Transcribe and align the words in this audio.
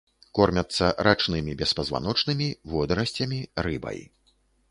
Кормяцца 0.37 0.87
рачнымі 1.07 1.53
беспазваночнымі, 1.59 2.47
водарасцямі, 2.71 3.39
рыбай. 3.67 3.99